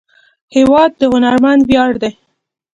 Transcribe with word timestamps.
هېواد 0.55 0.91
د 0.99 1.01
هنرمند 1.13 1.61
ویاړ 1.65 1.91
دی. 2.01 2.11